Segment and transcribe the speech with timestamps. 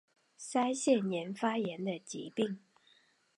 [0.39, 2.57] 腮腺炎发炎的疾病。